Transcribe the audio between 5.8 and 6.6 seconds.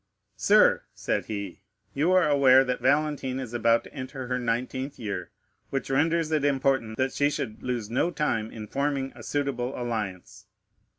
renders it